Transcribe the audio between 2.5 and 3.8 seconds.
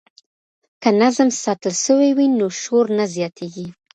شور نه زیاتیږي.